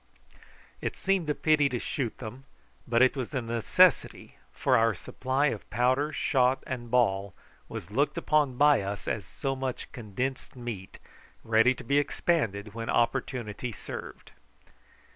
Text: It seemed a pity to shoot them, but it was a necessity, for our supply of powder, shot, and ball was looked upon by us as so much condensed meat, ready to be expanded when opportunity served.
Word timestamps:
It 0.81 0.97
seemed 0.97 1.29
a 1.29 1.35
pity 1.35 1.69
to 1.69 1.77
shoot 1.77 2.17
them, 2.17 2.45
but 2.87 3.03
it 3.03 3.15
was 3.15 3.35
a 3.35 3.41
necessity, 3.43 4.35
for 4.51 4.75
our 4.75 4.95
supply 4.95 5.49
of 5.53 5.69
powder, 5.69 6.11
shot, 6.11 6.63
and 6.65 6.89
ball 6.89 7.35
was 7.69 7.91
looked 7.91 8.17
upon 8.17 8.57
by 8.57 8.81
us 8.81 9.07
as 9.07 9.27
so 9.27 9.55
much 9.55 9.91
condensed 9.91 10.55
meat, 10.55 10.97
ready 11.43 11.75
to 11.75 11.83
be 11.83 11.99
expanded 11.99 12.73
when 12.73 12.89
opportunity 12.89 13.71
served. 13.71 14.31